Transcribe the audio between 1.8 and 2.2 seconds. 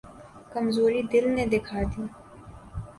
دی۔